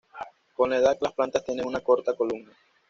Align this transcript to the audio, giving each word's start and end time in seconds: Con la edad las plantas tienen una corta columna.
Con 0.55 0.71
la 0.71 0.77
edad 0.77 0.97
las 0.99 1.13
plantas 1.13 1.45
tienen 1.45 1.67
una 1.67 1.79
corta 1.81 2.15
columna. 2.15 2.51